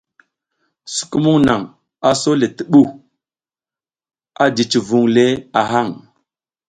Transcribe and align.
Sukumung 0.95 1.41
nang 1.47 1.63
aso 2.09 2.31
le 2.39 2.47
ti 2.55 2.63
bu, 2.71 2.81
a 4.43 4.45
ji 4.55 4.63
civing 4.71 5.09
le 5.15 5.25
a 5.59 5.61
hang. 5.71 5.91